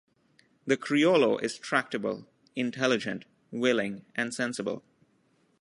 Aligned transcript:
The 0.65 0.77
criollo 0.77 1.37
is 1.43 1.59
tractable, 1.59 2.25
intelligent, 2.55 3.23
willing 3.51 4.03
and 4.15 4.33
sensible. 4.33 4.83